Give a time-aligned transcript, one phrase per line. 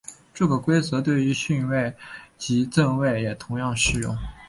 [0.33, 1.93] 这个规则对于勋位
[2.35, 4.17] 及赠位也同样适用。